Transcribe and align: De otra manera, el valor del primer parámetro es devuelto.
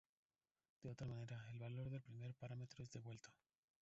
De 0.81 0.89
otra 0.89 1.05
manera, 1.05 1.47
el 1.51 1.59
valor 1.59 1.91
del 1.91 2.01
primer 2.01 2.33
parámetro 2.33 2.81
es 2.83 2.89
devuelto. 2.89 3.29